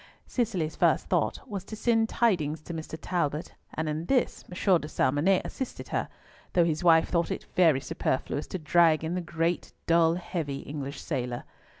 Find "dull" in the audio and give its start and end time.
9.85-10.15